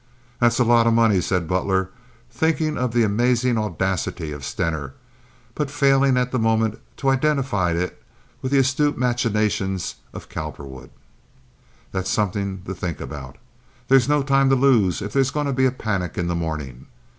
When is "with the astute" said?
8.41-8.97